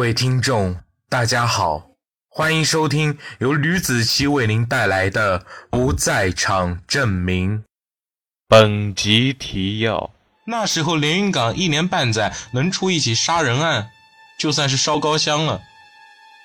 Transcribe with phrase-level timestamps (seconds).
[0.00, 0.78] 各位听众，
[1.10, 1.90] 大家好，
[2.30, 7.58] 欢迎收听由吕子奇为您带来的《不在场证明》。
[8.48, 10.12] 本集提要：
[10.46, 13.90] 那时候连云港一年半载能出一起杀人案，
[14.38, 15.60] 就算是烧高香了。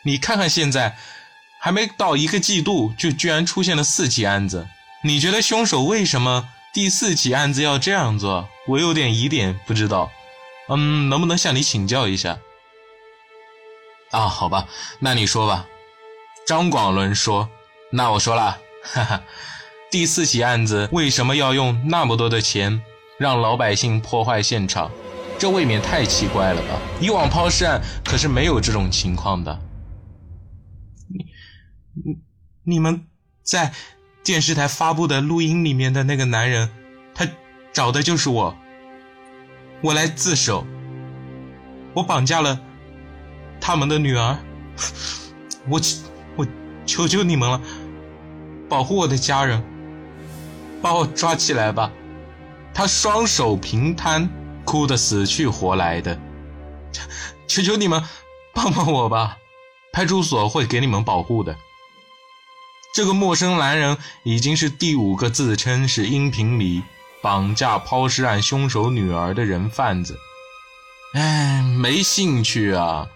[0.04, 0.98] 你看看现在，
[1.62, 4.68] 还没到一个季度，就居然出现了四起案子。
[5.06, 8.50] 你觉得凶手为什么第四起案子要这样做？
[8.68, 10.12] 我有点疑点，不知道。
[10.68, 12.38] 嗯，能不能向你请教一下？
[14.16, 14.68] 啊，好吧，
[15.00, 15.68] 那你说吧。
[16.48, 17.50] 张广伦说
[17.92, 19.23] ：“那我说了， 哈哈，
[19.92, 22.82] 第四起案子为什么要用那么多的钱
[23.20, 24.90] 让老百姓破坏现场？
[25.38, 26.80] 这未免太奇怪了吧？
[27.02, 29.59] 以往抛尸案可是没有这种情况的。
[31.94, 32.20] 你、
[32.64, 33.08] 你、们
[33.44, 33.73] 在
[34.23, 36.70] 电视台发布的录音里面的那个男人，
[37.14, 37.28] 他
[37.73, 38.56] 找的就是我。
[39.82, 40.66] 我来自首，
[41.95, 42.62] 我绑架了。”
[43.59, 44.38] 他们的女儿，
[45.68, 45.82] 我
[46.36, 46.48] 我
[46.86, 47.61] 求求你们了，
[48.70, 49.64] 保护我的家人，
[50.81, 51.92] 把我抓起来吧！
[52.73, 54.30] 他双手平摊，
[54.66, 56.20] 哭得死去活来的，
[57.48, 58.03] 求求你们
[58.53, 59.38] 帮帮我吧！
[59.94, 61.56] 派出所会给你们保护的。
[62.94, 66.83] 这个陌生男人已经是第五个自称是音频里
[67.22, 70.17] 绑架抛尸案凶手女儿的人贩子。
[71.14, 73.08] 哎，没兴趣啊！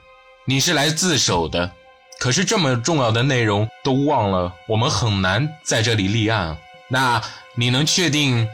[0.46, 1.72] 你是来自首的，
[2.20, 6.58] 可是这么重要的内容都忘了，我们很难在这里立案。
[6.90, 7.22] 那
[7.56, 8.48] 你能确定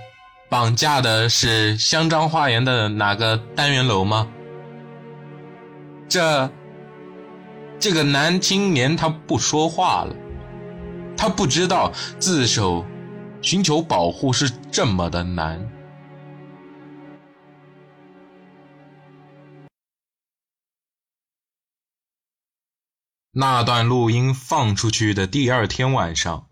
[0.50, 4.28] 绑架的是香樟花园的哪个单元楼吗？
[6.10, 6.50] 这
[7.80, 10.14] 这个男青年他不说话了，
[11.16, 12.86] 他不知道自首、
[13.42, 15.66] 寻求保护是这么的难。
[23.38, 26.50] 那段录音放出去的第二天晚上，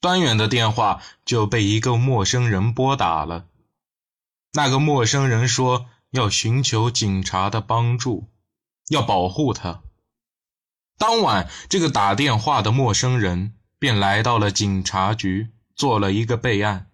[0.00, 3.48] 端远的电话就被一个陌生人拨打了。
[4.52, 8.28] 那个陌生人说要寻求警察的帮助，
[8.90, 9.82] 要保护他。
[10.98, 16.92] 当晚，这个打电话的陌生人便来到了警察局，做了一个备案。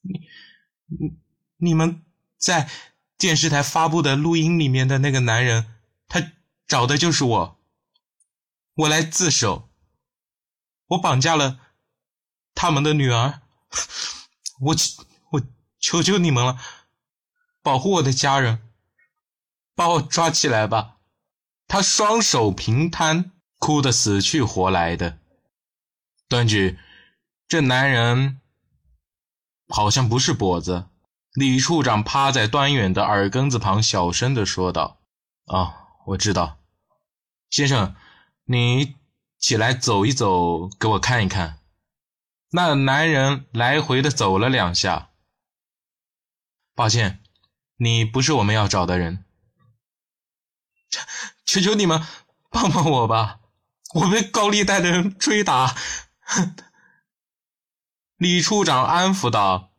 [0.00, 0.20] 你、
[0.88, 1.16] 你、
[1.58, 2.04] 你们
[2.36, 2.68] 在？
[3.22, 5.76] 电视台发布的录音里面的那个男人，
[6.08, 6.32] 他
[6.66, 7.60] 找的就是我。
[8.74, 9.70] 我来自首，
[10.88, 11.60] 我绑架了
[12.52, 13.42] 他们的女儿，
[14.58, 14.76] 我
[15.30, 15.42] 我
[15.78, 16.58] 求求你们了，
[17.62, 18.68] 保护我的家人，
[19.76, 20.96] 把我抓起来吧！
[21.68, 25.20] 他双手平摊，哭得死去活来的。
[26.26, 26.76] 段局，
[27.46, 28.40] 这男人
[29.68, 30.88] 好像不是跛子。
[31.34, 35.00] 李处长趴在端远的耳根子旁，小声的说道
[35.48, 35.74] ：“啊，
[36.08, 36.58] 我知道，
[37.48, 37.96] 先生，
[38.44, 38.96] 你
[39.38, 41.58] 起来走一走，给我看一看。”
[42.52, 45.08] 那男人来回的走了两下。
[46.74, 47.22] 抱歉，
[47.76, 49.24] 你不是我们要找的人。
[51.46, 52.06] 求求你们
[52.50, 53.40] 帮帮我吧，
[53.94, 55.74] 我被高利贷的人追打。
[58.18, 59.71] 李处长安抚道。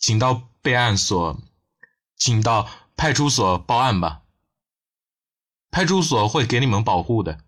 [0.00, 1.38] 请到备案所，
[2.16, 4.22] 请到派出所报案吧。
[5.70, 7.38] 派出所会给你们保护的。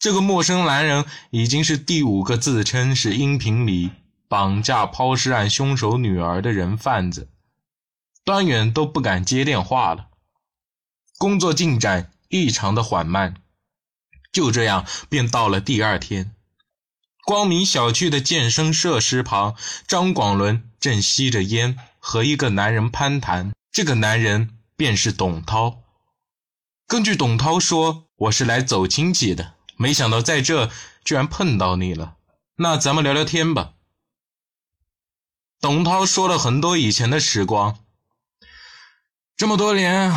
[0.00, 3.90] 这个陌生男人已经是第五个自称是音频里
[4.26, 7.28] 绑架抛尸案凶手女儿的人贩子，
[8.24, 10.08] 端远都不敢接电话了。
[11.18, 13.42] 工作进展异常的缓慢，
[14.32, 16.34] 就这样便到了第二天。
[17.28, 19.54] 光明小区的健身设施旁，
[19.86, 23.52] 张广伦正吸着烟，和一个男人攀谈。
[23.70, 25.82] 这个男人便是董涛。
[26.86, 30.70] 根据董涛说，我是来走亲戚的，没想到在这
[31.04, 32.14] 居然碰到你了。
[32.56, 33.74] 那咱们聊聊天吧。
[35.60, 37.78] 董涛说了很多以前的时光，
[39.36, 40.10] 这么多年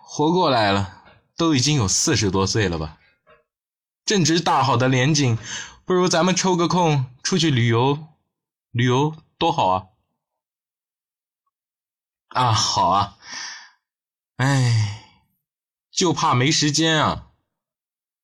[0.00, 1.02] 活过来了，
[1.36, 2.96] 都已经有四十多岁了吧？
[4.06, 5.36] 正值大好的年景。
[5.86, 8.08] 不如咱们抽个空出去旅游，
[8.70, 9.86] 旅游多好啊！
[12.28, 13.18] 啊，好啊！
[14.36, 15.04] 哎，
[15.90, 17.30] 就怕没时间啊！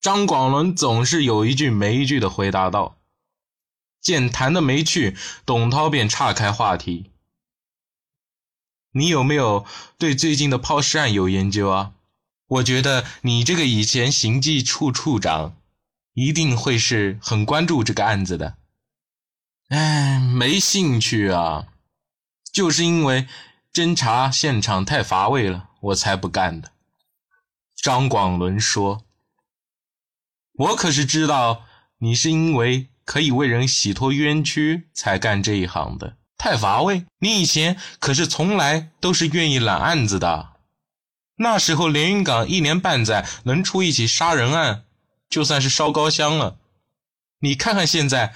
[0.01, 2.97] 张广伦总是有一句没一句的回答道。
[4.01, 5.15] 见谈的没趣，
[5.45, 7.13] 董涛便岔开话题
[8.93, 9.67] ：“你有没有
[9.99, 11.93] 对最近的抛尸案有研究啊？
[12.47, 15.55] 我觉得你这个以前刑技处处长。”
[16.13, 18.57] 一定会是很关注这个案子的，
[19.69, 21.69] 哎，没兴趣啊，
[22.53, 23.27] 就是因为
[23.73, 26.73] 侦查现场太乏味了，我才不干的。
[27.77, 29.05] 张广伦说
[30.53, 31.65] ：“我可是知道
[31.99, 36.17] 你是因为可以为人洗脱冤屈才干这一行的。
[36.37, 37.07] 太乏味？
[37.21, 40.55] 你以前可是从来都是愿意揽案子的。
[41.37, 44.85] 那时候连云港一年半载能出一起杀人案，
[45.31, 46.59] 就算是烧高香了。
[47.39, 48.35] 你看看现在，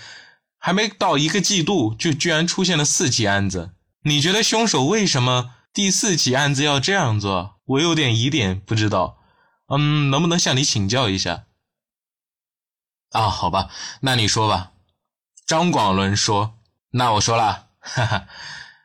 [0.57, 3.73] 还没到一个季度，就居然出现了四起案子。
[4.05, 7.57] 你觉得凶手为什么第四起案子要这样做？
[7.67, 9.19] 我有点疑点，不知道。”
[9.69, 11.47] 嗯，能不能向你请教一下？
[13.13, 13.71] 啊，好吧，
[14.01, 14.73] 那你说吧。
[15.47, 16.59] 张广伦说
[16.93, 18.27] ：“那我说了，哈哈，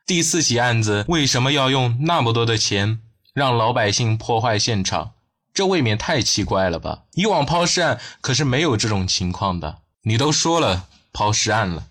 [0.05, 3.01] 第四起案子为什么要用那么多的钱
[3.33, 5.15] 让老百姓破坏现场？
[5.53, 7.03] 这未免太奇怪了吧？
[7.13, 9.81] 以往抛尸案可是没有这种情况的。
[10.03, 11.87] 你都说了抛尸案了，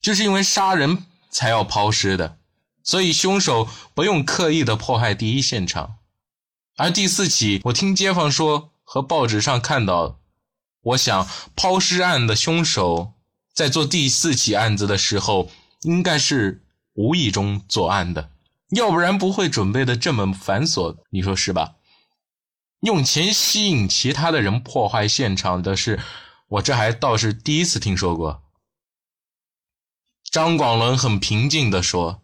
[0.00, 2.38] 就是因为杀人才要抛尸的，
[2.82, 5.96] 所以凶手不用刻意的破坏第一现场。”
[6.78, 10.20] 而第四起，我听街坊说和报纸上看到，
[10.82, 13.14] 我想抛尸案的凶手
[13.52, 15.50] 在做第四起案子的时候，
[15.82, 16.64] 应该是
[16.94, 18.30] 无意中作案的，
[18.70, 21.74] 要不然不会准备的这么繁琐，你说是吧？
[22.80, 26.00] 用钱吸引其他的人破坏现场的事，
[26.48, 28.42] 我这还倒是第一次听说过。
[30.30, 32.22] 张广伦很平静地说，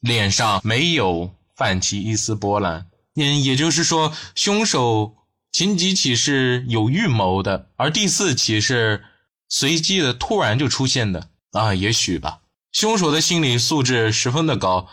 [0.00, 2.88] 脸上没有泛起一丝波澜。
[3.16, 5.16] 嗯，也就是说，凶手
[5.50, 9.04] 前几起是有预谋的，而第四起是
[9.48, 12.42] 随机的、突然就出现的啊，也许吧。
[12.70, 14.86] 凶手的心理素质十分的高，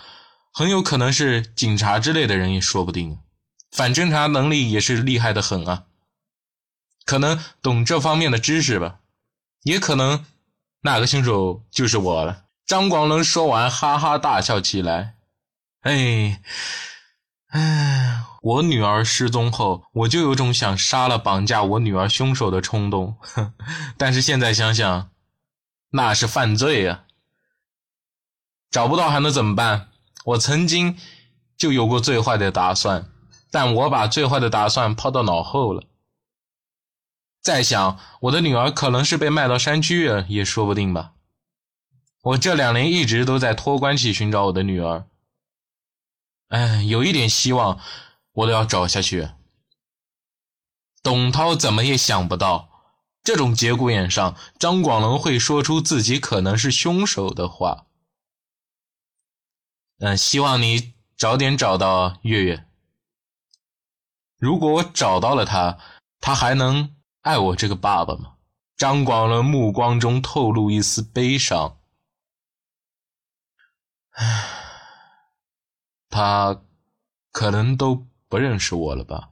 [0.52, 3.20] 很有可能是警察之类的人也说不定。
[3.78, 5.84] 反侦查能力也是厉害的很啊，
[7.06, 9.02] 可能懂这方面的知识吧，
[9.62, 10.26] 也可能
[10.82, 12.46] 那个凶手就是我了。
[12.66, 15.14] 张广伦说完，哈哈大笑起来，
[15.82, 16.42] 哎。
[17.50, 23.16] 唉，我女儿失踪后，我就有种想杀了绑架我女儿凶手的冲动。
[23.96, 25.12] 但是现在想想，
[25.92, 27.04] 那是犯罪呀！
[28.72, 29.90] 找不到还能怎么办？
[30.26, 30.98] 我曾经
[31.56, 33.10] 就有过最坏的打算，
[33.57, 35.83] 但我把最坏的打算抛到脑后了。
[37.42, 41.13] 再想，我的女儿可能是被卖到山区，也说不定吧。
[42.21, 45.07] 我这两年一直都在托关系寻找我的女儿。
[46.50, 47.80] 哎，有一点希望，
[48.33, 49.30] 我都要找下去。
[51.01, 52.69] 董涛怎么也想不到，
[53.24, 57.88] 这种节骨眼上，张广龙会说出自己可能是凶手的话。
[59.98, 62.67] 嗯，希望你早点找到月月。
[64.38, 65.78] 如果我找到了他，
[66.19, 68.36] 他还能爱我这个爸爸吗？
[68.75, 71.80] 张广伦目光中透露一丝悲伤。
[74.12, 74.54] 唉。
[76.10, 76.62] 他
[77.31, 79.30] 可能都不认识我了吧？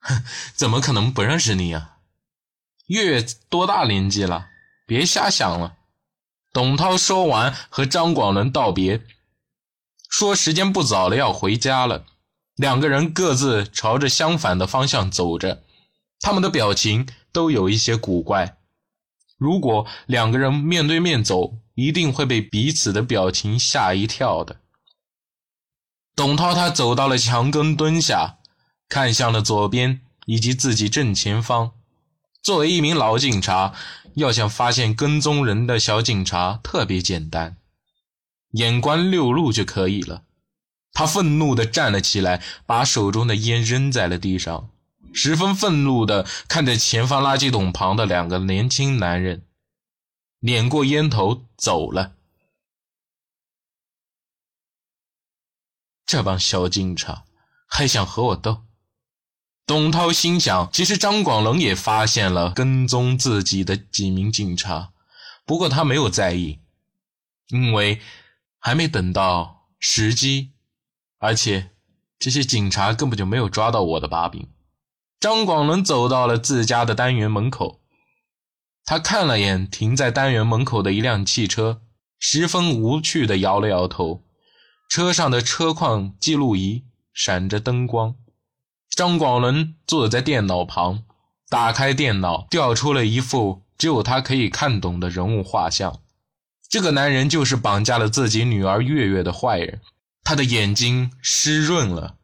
[0.00, 0.24] 哼，
[0.54, 1.98] 怎么可能不认识你呀？
[2.86, 4.48] 月月多大年纪了？
[4.86, 5.76] 别瞎想了。
[6.52, 9.04] 董涛说完，和张广伦道别，
[10.08, 12.06] 说时间不早了，要回家了。
[12.56, 15.64] 两个人各自朝着相反的方向走着，
[16.20, 18.58] 他们的表情都有一些古怪。
[19.36, 24.60] 如果两个人面对面走，一定会被彼此的表情吓一跳的。
[26.14, 28.38] 董涛他走到了墙根，蹲下，
[28.88, 31.72] 看向了左边以及自己正前方。
[32.40, 33.74] 作为一名老警察，
[34.14, 37.56] 要想发现跟踪人的小警察特别简单，
[38.52, 40.22] 眼观六路就可以了。
[40.94, 44.70] 他愤怒地站了起来，把手中的烟扔在了地上，
[45.12, 49.44] 十分愤怒地看着前方垃圾桶旁的两个年轻男人，
[50.38, 52.14] 碾过烟头走了。
[56.06, 57.24] 这帮小警察
[57.66, 58.62] 还想和我斗？
[59.66, 60.70] 董涛心想。
[60.72, 64.92] 其实张广龙也发现了跟踪自己的几名警察，
[65.44, 66.60] 不过他没有在意，
[67.48, 68.00] 因为
[68.60, 70.52] 还没等到时机，
[71.24, 71.70] 而且
[72.18, 74.46] 这些警察根本就没有抓到我的把柄。
[75.18, 77.80] 张广伦走到了自家的单元门口，
[78.84, 81.80] 他看了眼停在单元门口的一辆汽车，
[82.18, 84.22] 十分无趣地摇了摇头。
[84.90, 88.16] 车上的车况记录仪闪着灯光，
[88.90, 91.04] 张广伦坐在电脑旁，
[91.48, 96.00] 打开电脑，调出了一幅只有他可以看懂的人物画像。
[96.68, 99.80] 这个男人就是绑架了自己女儿月月的坏人。
[100.24, 102.16] 他的眼睛湿润了，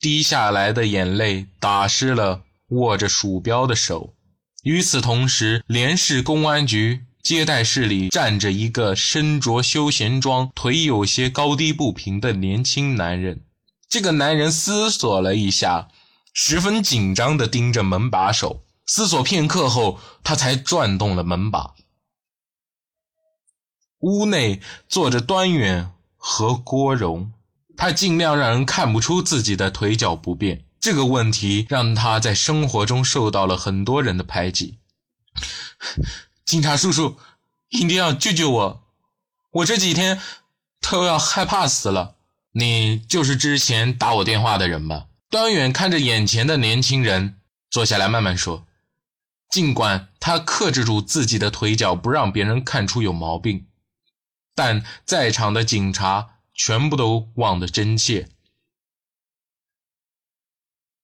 [0.00, 4.14] 滴下来的眼泪打湿了握着鼠标的手。
[4.62, 13.44] 与此同时，连市公安局接待室里站着一个身着休闲装、腿有些高低不平的年轻男人。
[13.88, 15.88] 这个男人思索了一下，
[16.32, 18.64] 十分紧张地盯着门把手。
[18.86, 21.74] 思索片刻后，他才转动了门把。
[24.00, 27.32] 屋内坐着端远和郭荣，
[27.76, 30.64] 他尽量让人看不出自己的腿脚不便。
[30.80, 34.78] 这个问题让他在生活中受到了很多人的排挤。
[36.44, 37.18] 警察叔叔，
[37.68, 38.82] 一定要救救我！
[39.52, 40.20] 我这几天
[40.80, 42.16] 都要害怕死了。
[42.54, 45.06] 你就是之前打我电话的人吧？
[45.30, 47.36] 端远看着眼前的年轻人，
[47.70, 48.66] 坐下来慢慢说。
[49.48, 53.66] 尽管他克制住自己的腿脚，不让别人看出有毛病，
[54.54, 58.28] 但在场的警察全部都忘得真切。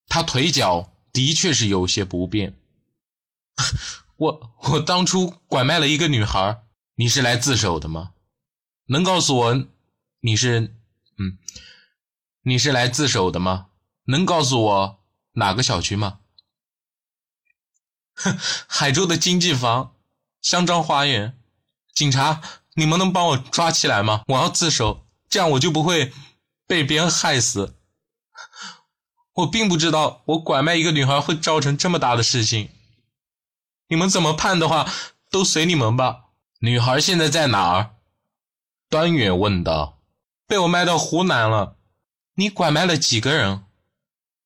[0.06, 2.56] 他腿脚的确是有些不便。
[4.18, 6.62] 我我当初拐卖了一个女孩，
[6.94, 8.14] 你是来自首的吗？
[8.86, 9.66] 能告诉我
[10.20, 10.76] 你是
[11.18, 11.38] 嗯，
[12.42, 13.70] 你是来自首的吗？
[14.04, 16.20] 能告诉我哪个小区吗？
[18.14, 18.38] 哼，
[18.68, 19.96] 海州的经济房，
[20.40, 21.36] 香樟花园。
[21.92, 22.40] 警察，
[22.74, 24.22] 你们能帮我抓起来吗？
[24.28, 26.12] 我要自首，这样我就不会
[26.66, 27.76] 被别人害死。
[29.34, 32.70] 我并不知道我拐卖一个女孩会造成这么大的事情。
[33.88, 34.90] 你们怎么判的话，
[35.30, 36.24] 都随你们吧。
[36.60, 37.94] 女孩现在在哪儿？
[38.88, 39.98] 端远问道。
[40.46, 41.76] 被我卖到湖南了。
[42.34, 43.64] 你拐卖了几个人？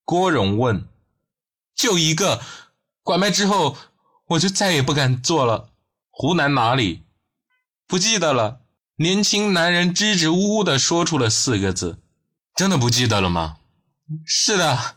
[0.05, 0.89] 郭荣问。
[1.75, 2.43] 就一个。
[3.03, 3.77] 拐卖之后，
[4.27, 5.71] 我就再也不敢做了。
[6.11, 7.05] 湖南哪里？
[7.87, 8.62] 不记得了。
[8.97, 11.99] 年轻男人支支吾吾地说出了四个字。
[12.55, 13.57] 真的不记得了吗？
[14.27, 14.97] 是的。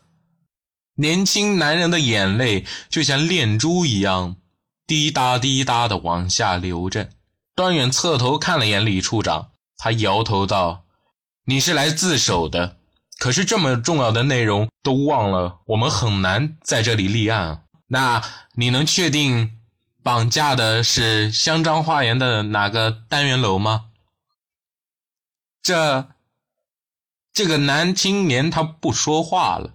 [0.96, 4.36] 年轻男人的眼泪就像链珠一样，
[4.86, 7.10] 滴答滴答的往下流着。
[7.56, 10.86] 段远侧头看了眼李处长，他摇头道
[11.48, 12.78] ：“你是来自首的，
[13.18, 17.64] 可是这么重要的内容都忘了，我们很难在这里立案。
[17.88, 18.22] 那
[18.56, 19.55] 你能确定
[20.06, 23.90] 绑架的是香樟花园的哪个单元楼吗？”
[25.64, 26.10] 这，
[27.34, 29.74] 这个男青年他不说话了。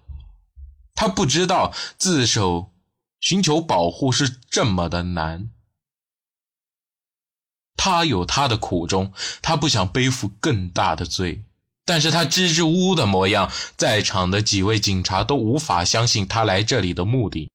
[0.95, 2.73] 他不知道自首、
[3.19, 5.51] 寻求保护是这么的难。
[7.77, 11.43] 他有他的苦衷，他不想背负更大的罪。
[11.85, 17.51] 但是他支支吾吾的模样，在场的几位警察都无法相信他来这里的目的。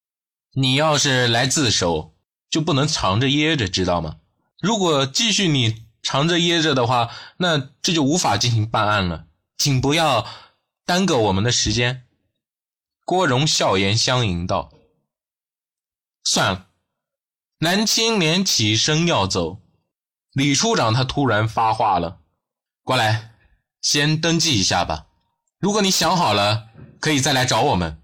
[0.56, 2.15] 你要是来自首，
[2.50, 4.18] 就不能藏着掖着，知道吗？
[4.60, 9.28] 如果继续你藏着掖着的话，那这就无法进行办案了。
[9.58, 10.28] 请不要
[10.86, 12.06] 耽搁我们的时间。
[13.04, 14.72] 郭荣笑颜相迎道
[16.24, 16.68] ：“算了。”
[17.60, 19.62] 男青年起身要走，
[20.34, 22.20] 李处长他突然发话了
[22.84, 23.36] ：“过来，
[23.82, 25.08] 先登记一下吧。
[25.60, 26.68] 如果你想好了，
[27.00, 28.02] 可以再来找我们。”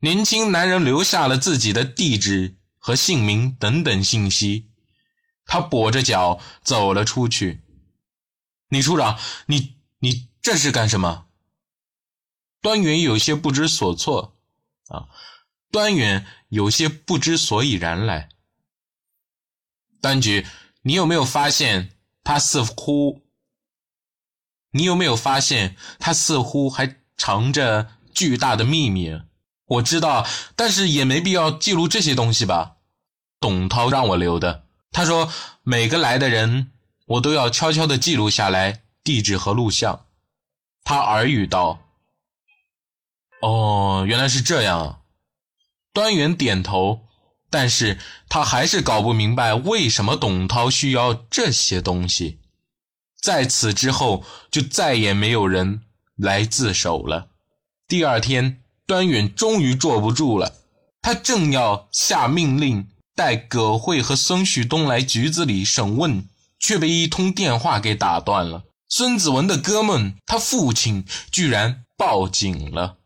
[0.00, 2.56] 年轻男人留下了自己的地址
[2.86, 4.70] 和姓名等等信息，
[5.44, 7.64] 他跛着脚走了出去。
[8.68, 11.26] 李处长，你你这是干什么？
[12.60, 14.36] 端远有些不知所措，
[14.86, 15.08] 啊，
[15.72, 18.28] 端远有些不知所以然来。
[20.00, 20.46] 端局，
[20.82, 23.22] 你有没有发现他似乎？
[24.70, 29.20] 你有没有发现他似乎还藏着巨大的秘密？
[29.64, 30.24] 我知道，
[30.54, 32.74] 但是也没必要记录这些东西吧？
[33.46, 36.72] 董涛让我留的，他说每个来的人，
[37.06, 40.06] 我都要悄悄地记录下来地址和录像。
[40.82, 41.78] 他耳语道。
[43.40, 45.02] 哦，原来是这样。
[45.92, 47.06] 端远点头，
[47.48, 52.40] 但是他还是搞不明白为什么董涛需要这些东西。
[53.22, 55.82] 在此之后，就再也没有人
[56.16, 57.28] 来自首了。
[57.86, 60.56] 第二天，端远终于坐不住了，
[61.00, 66.28] 他正要下命令带葛慧和孙旭东来局子里审问，
[66.60, 68.64] 却被一通电话给打断了。
[68.88, 72.98] 孙子文的哥们，他父亲居然报警了。